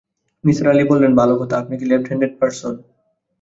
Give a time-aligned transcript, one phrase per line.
[0.43, 2.73] নিসার আলি বললেন, ভালো কথা, আপনি কি লেফট হ্যানডেড পার্সন?